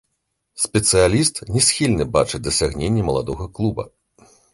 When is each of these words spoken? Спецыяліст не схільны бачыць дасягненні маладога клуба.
Спецыяліст 0.61 1.35
не 1.57 1.61
схільны 1.67 2.07
бачыць 2.15 2.39
дасягненні 2.47 3.05
маладога 3.11 3.45
клуба. 3.59 3.87